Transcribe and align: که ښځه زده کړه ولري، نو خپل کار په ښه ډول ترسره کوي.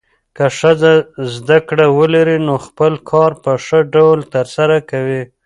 که 0.35 0.45
ښځه 0.59 0.91
زده 1.35 1.57
کړه 1.67 1.85
ولري، 1.97 2.37
نو 2.47 2.55
خپل 2.65 2.93
کار 3.09 3.31
په 3.43 3.51
ښه 3.65 3.79
ډول 3.95 4.19
ترسره 4.33 4.77
کوي. 4.89 5.21